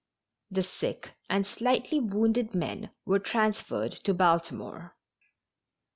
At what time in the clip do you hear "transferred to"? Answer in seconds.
3.19-4.15